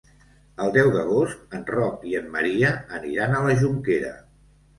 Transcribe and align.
El 0.63 0.71
deu 0.77 0.87
d'agost 0.95 1.53
en 1.57 1.65
Roc 1.73 2.07
i 2.13 2.15
en 2.21 2.33
Maria 2.37 2.73
aniran 3.01 3.37
a 3.37 3.45
la 3.51 3.55
Jonquera. 3.61 4.13